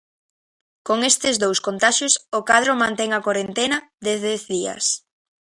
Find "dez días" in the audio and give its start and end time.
4.27-4.85